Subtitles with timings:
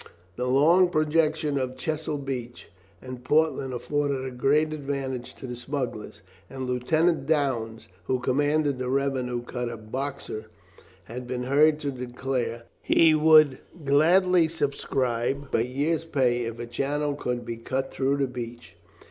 [0.35, 2.69] The long projection of Chesil Beach
[3.03, 8.89] and Portland afforded a great advantage to the smugglers; and Lieutenant Downes, who commanded the
[8.89, 10.47] revenue cutter Boxer,
[11.03, 16.65] had been heard to declare that he would gladly subscribe a year's pay if a
[16.65, 18.73] channel could be cut through the beach.